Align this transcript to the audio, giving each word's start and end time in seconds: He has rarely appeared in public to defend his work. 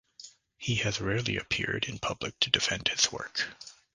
He 0.57 0.77
has 0.77 0.99
rarely 0.99 1.37
appeared 1.37 1.83
in 1.85 1.99
public 1.99 2.39
to 2.39 2.49
defend 2.49 2.87
his 2.87 3.11
work. 3.11 3.49